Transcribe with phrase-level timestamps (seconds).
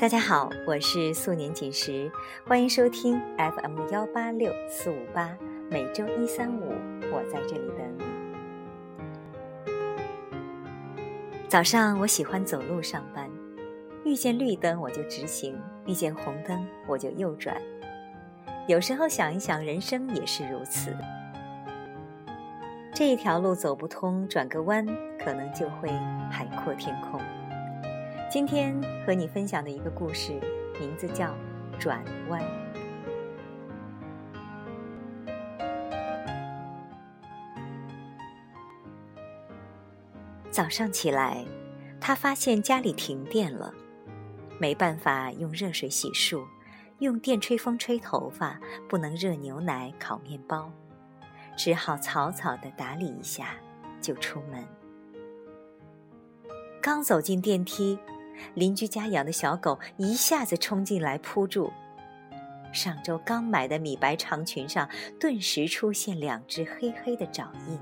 [0.00, 2.08] 大家好，我是素年锦时，
[2.46, 5.36] 欢迎收听 FM 幺八六四五八，
[5.68, 6.72] 每周一三五，
[7.12, 8.04] 我在这里等你。
[11.48, 13.28] 早上我喜欢走路上班，
[14.04, 17.60] 遇见绿灯我就直行，遇见红灯我就右转。
[18.68, 20.96] 有时候想一想，人生也是如此。
[22.94, 24.86] 这一条路走不通，转个弯，
[25.18, 25.88] 可能就会
[26.30, 27.20] 海阔天空。
[28.30, 30.38] 今天和你分享的一个故事，
[30.78, 31.28] 名字叫
[31.78, 32.42] 《转弯》。
[40.50, 41.42] 早上起来，
[41.98, 43.72] 他发现家里停电了，
[44.58, 46.44] 没办法用热水洗漱，
[46.98, 50.70] 用电吹风吹头发，不能热牛奶、烤面包，
[51.56, 53.54] 只好草草的打理一下
[54.02, 54.62] 就出门。
[56.82, 57.98] 刚走进电梯。
[58.54, 61.72] 邻居家养的小狗一下子冲进来扑住，
[62.72, 67.78] 上周刚买的米白长裙上顿时出现两只黑黑的爪印。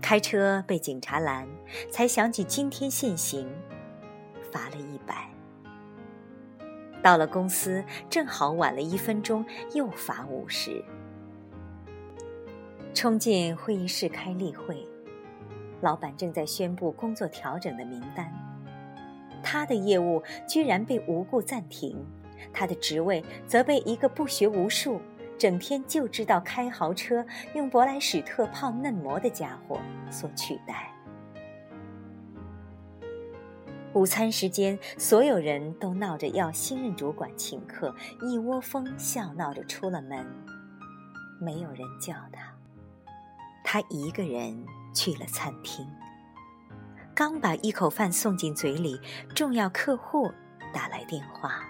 [0.00, 1.48] 开车被警察拦，
[1.90, 3.48] 才想起今天限行，
[4.50, 5.28] 罚了一百。
[7.02, 10.84] 到了公司正好晚了一分钟，又罚五十。
[12.94, 14.86] 冲进会议室开例会。
[15.82, 18.32] 老板正在宣布工作调整的名单，
[19.42, 22.06] 他的业务居然被无故暂停，
[22.52, 25.00] 他的职位则被一个不学无术、
[25.36, 30.88] 整天就知道开豪车、用博莱史特泡嫩模的家伙所取代。
[33.92, 40.24] 午餐时间，所有人都闹着要新任主管请客，一窝蜂笑闹着出了门，
[41.40, 42.54] 没有人叫他，
[43.64, 44.64] 他一个人。
[44.92, 45.86] 去了餐厅，
[47.14, 49.00] 刚把一口饭送进嘴里，
[49.34, 50.32] 重要客户
[50.72, 51.68] 打来电话。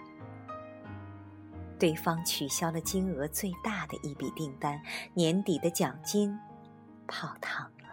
[1.78, 4.81] 对方取消了金额最大的一笔订单，
[5.15, 6.38] 年底的奖金
[7.09, 7.88] 泡汤了。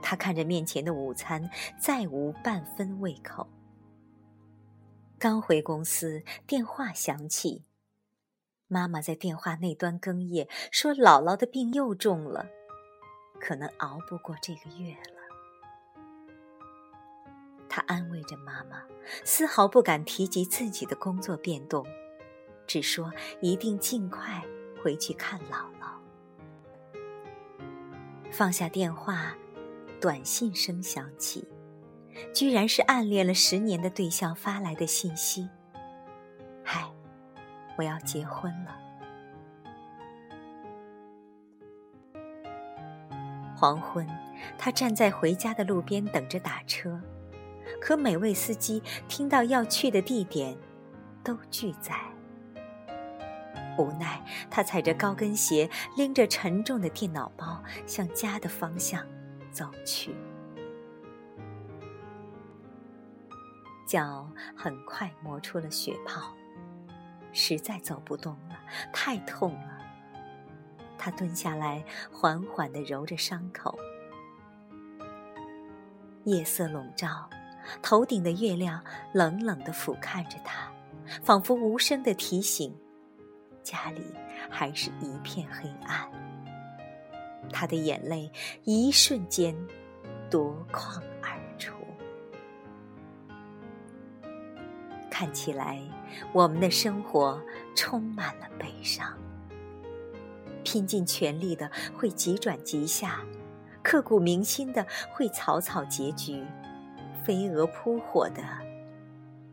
[0.00, 3.48] 他看着面前的午餐，再无半分胃口。
[5.18, 7.66] 刚回公司，电话响起，
[8.66, 12.46] 妈妈在电话那端哽咽，说姥姥的病又重了。
[13.40, 15.20] 可能熬不过这个月了，
[17.68, 18.82] 他安慰着妈妈，
[19.24, 21.86] 丝毫不敢提及自己的工作变动，
[22.66, 24.44] 只说一定尽快
[24.82, 25.98] 回去看姥姥。
[28.30, 29.34] 放下电话，
[30.00, 31.48] 短信声响起，
[32.32, 35.48] 居然是暗恋了十年的对象发来的信息
[36.62, 36.88] ：“嗨，
[37.76, 38.78] 我要结婚了。”
[43.60, 44.08] 黄昏，
[44.56, 46.98] 他站在回家的路边等着打车，
[47.78, 50.56] 可每位司机听到要去的地点，
[51.22, 51.94] 都拒载。
[53.76, 59.04] 无奈，他踩着高跟鞋，拎着沉重的电脑包，向家的方向
[59.52, 60.14] 走去。
[63.86, 66.34] 脚很快磨出了血泡，
[67.30, 68.58] 实在走不动了，
[68.90, 69.79] 太痛了。
[71.02, 73.78] 他蹲下来，缓缓地揉着伤口。
[76.24, 77.26] 夜色笼罩，
[77.80, 78.84] 头顶的月亮
[79.14, 80.70] 冷冷地俯瞰着他，
[81.22, 82.76] 仿佛无声地提醒：
[83.62, 84.14] 家里
[84.50, 86.06] 还是一片黑暗。
[87.50, 88.30] 他的眼泪
[88.64, 89.56] 一瞬间
[90.30, 91.74] 夺眶而出。
[95.10, 95.80] 看起来，
[96.34, 97.40] 我们的生活
[97.74, 99.16] 充满了悲伤。
[100.64, 103.20] 拼尽全力的会急转急下，
[103.82, 106.44] 刻骨铭心的会草草结局，
[107.24, 108.42] 飞蛾扑火的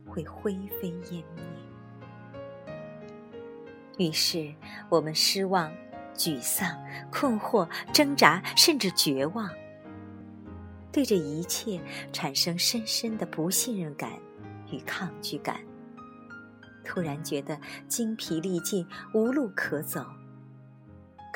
[0.05, 1.43] 会灰飞烟灭。
[3.97, 4.53] 于是，
[4.89, 5.71] 我们失望、
[6.15, 6.77] 沮丧、
[7.11, 9.49] 困惑、挣扎，甚至绝望，
[10.91, 11.81] 对这一切
[12.13, 14.11] 产生深深的不信任感
[14.71, 15.59] 与抗拒感。
[16.85, 20.05] 突然觉得精疲力尽，无路可走。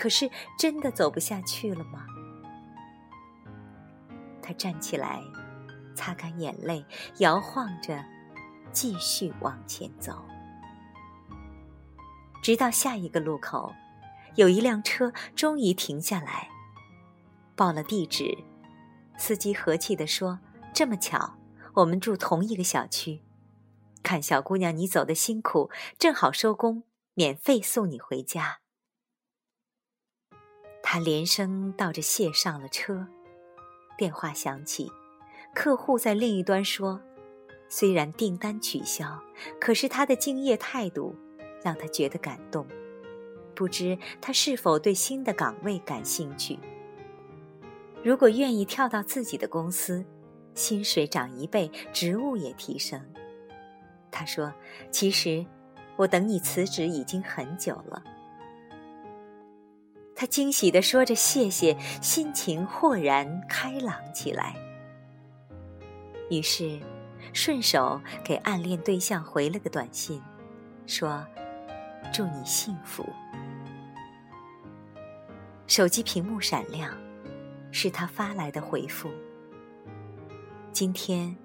[0.02, 0.28] 可是，
[0.58, 2.08] 真的走不下去了吗？
[4.42, 5.22] 他站起来，
[5.94, 6.84] 擦干眼泪，
[7.20, 8.04] 摇晃着，
[8.72, 10.26] 继续往前走，
[12.42, 13.72] 直到下一个路口，
[14.34, 16.50] 有一辆车终于停下来，
[17.56, 18.36] 报了地址。
[19.20, 20.40] 司机和气地说
[20.74, 21.36] ：“这么巧，
[21.76, 23.22] 我们住同一个小区。
[24.02, 25.70] 看小姑娘你走的辛苦，
[26.00, 28.61] 正好收工，免费送你回家。”
[30.94, 33.08] 他连声道着谢，上了车。
[33.98, 34.92] 电话响起，
[35.56, 37.00] 客户在另一端说
[37.72, 39.18] ：“虽然订单取消，
[39.58, 41.16] 可是他的敬业态度
[41.64, 42.68] 让他觉得感动。
[43.56, 46.60] 不知他是否对新的岗位感兴趣？
[48.04, 50.04] 如果愿意跳到自己的公司，
[50.56, 53.02] 薪水涨一倍，职务也提升。
[54.12, 54.54] 他说
[54.92, 55.46] ：“其实
[55.96, 58.04] 我等你辞职已经很久了。”
[60.22, 64.56] 他惊喜地说着谢谢，心情豁然开朗起来。
[66.30, 66.80] 于是，
[67.34, 70.22] 顺手给暗恋对象回了个短信，
[70.86, 71.26] 说
[72.14, 73.04] ：“祝你幸福。”
[75.66, 76.96] 手机屏幕闪亮，
[77.72, 79.10] 是他发来的回复。
[80.72, 81.36] 今天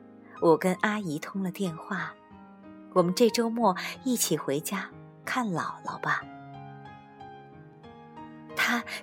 [0.42, 2.14] 我跟阿姨通了电话，
[2.92, 3.74] 我们这周末
[4.04, 4.90] 一起回家
[5.24, 6.22] 看姥姥吧。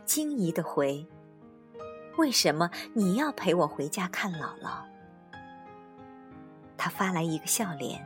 [0.05, 1.07] 惊疑的回
[2.17, 4.83] ：“为什么你要陪我回家看姥姥？”
[6.77, 8.05] 他发来一个笑脸。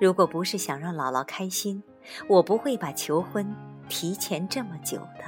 [0.00, 1.82] 如果不是想让姥姥开心，
[2.28, 3.52] 我不会把求婚
[3.88, 5.24] 提前这么久的。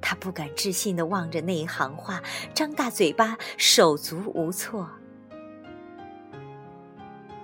[0.00, 2.22] 他不敢置信的望着那一行话，
[2.54, 4.88] 张大嘴巴，手足无措。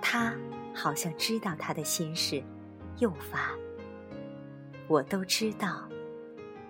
[0.01, 0.33] 他
[0.73, 2.43] 好像知道他的心事，
[2.99, 3.49] 又发
[4.87, 5.87] ：“我都知道，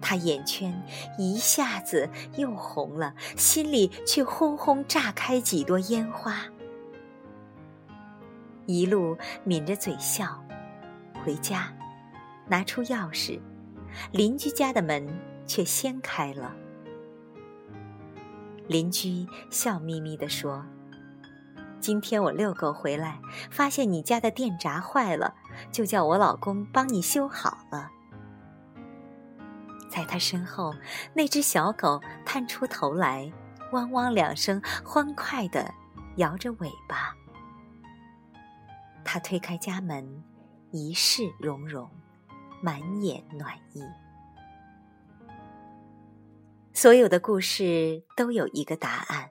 [0.00, 0.82] 他眼圈
[1.18, 6.42] 一下子又红了，心里却轰轰炸开几朵烟花。
[8.66, 10.44] 一路抿着嘴笑，
[11.24, 11.72] 回家。
[12.46, 13.40] 拿出钥匙，
[14.12, 15.08] 邻居家的门
[15.46, 16.54] 却先开了。
[18.66, 20.62] 邻居笑眯眯地说
[21.84, 23.20] ：“今天我遛狗回来，
[23.50, 25.34] 发现你家的电闸坏了，
[25.70, 27.90] 就叫我老公帮你修好了。”
[29.92, 30.74] 在他身后，
[31.12, 33.30] 那只小狗探出头来，
[33.72, 35.74] 汪汪两声，欢快地
[36.16, 37.14] 摇着尾巴。
[39.04, 40.24] 他推开家门，
[40.70, 41.86] 一世融融。
[42.62, 43.84] 满眼暖意。
[46.72, 49.28] 所有的故事都有一个答案，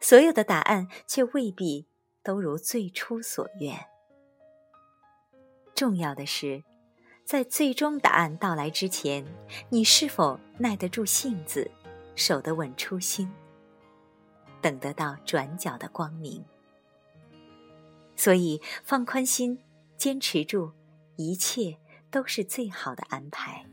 [0.00, 1.86] 所有的答案却未必
[2.22, 3.78] 都如最初所愿。
[5.74, 6.62] 重要的是，
[7.24, 9.24] 在最终答案到来之前，
[9.68, 11.70] 你是否耐得住性子，
[12.14, 13.30] 守得稳初心，
[14.60, 16.44] 等得到转角的光明。
[18.16, 19.58] 所以，放宽心，
[19.96, 20.72] 坚持住，
[21.16, 21.78] 一切。
[22.08, 23.66] 都是最好的安排。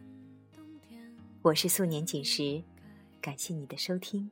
[1.43, 2.61] 我是素年锦时，
[3.21, 4.29] 感谢你的收听，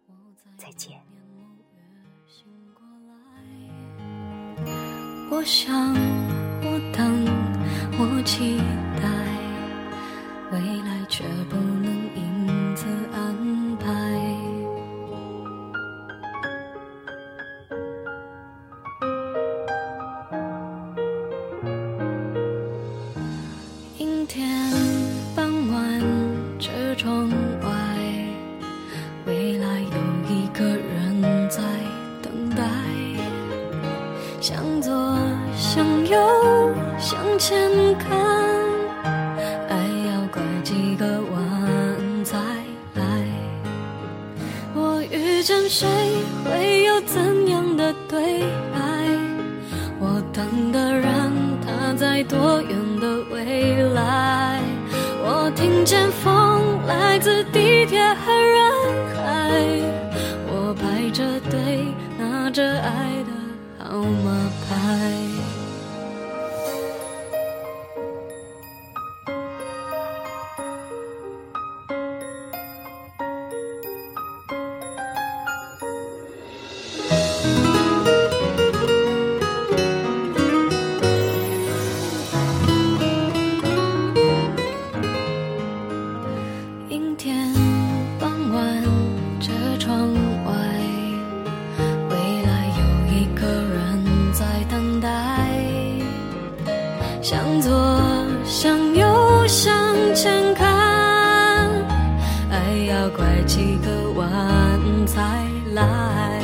[0.58, 1.11] 再见。
[5.34, 5.94] 我想，
[6.62, 7.26] 我等，
[7.98, 8.58] 我期
[9.02, 9.08] 待，
[10.52, 11.91] 未来却不能
[45.42, 45.88] 见谁
[46.46, 48.80] 会有怎样的对白？
[50.00, 51.32] 我等的人
[51.66, 52.70] 他在多远
[53.00, 54.60] 的未来？
[55.24, 58.62] 我听见风来自地铁和人
[59.16, 59.22] 海，
[60.48, 61.86] 我排着队
[62.20, 62.90] 拿着爱
[63.28, 63.32] 的
[63.80, 64.21] 号码
[100.14, 100.68] 前看
[102.50, 102.56] 爱
[102.90, 104.28] 要拐几个弯
[105.08, 105.22] 才
[105.74, 106.42] 来。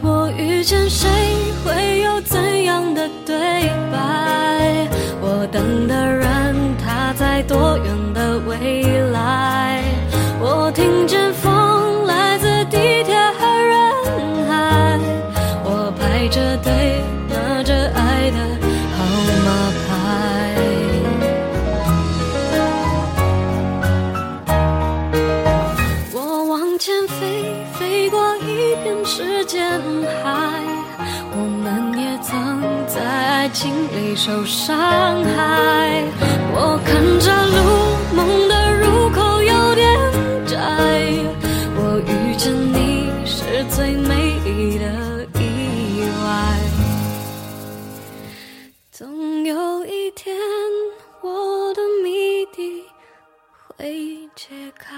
[0.00, 1.08] 我遇见谁
[1.64, 3.36] 会有怎样的对
[3.92, 4.88] 白？
[5.20, 8.09] 我等的人他在多远？
[33.40, 34.76] 爱情里受伤
[35.24, 36.04] 害，
[36.52, 37.56] 我看着路
[38.14, 39.98] 梦的入口有点
[40.46, 40.58] 窄，
[41.74, 46.60] 我遇见你是最美丽的意外，
[48.92, 50.36] 总有一天
[51.22, 52.84] 我的谜底
[53.74, 54.94] 会解开。